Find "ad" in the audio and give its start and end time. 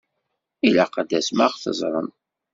1.01-1.09, 1.45-1.51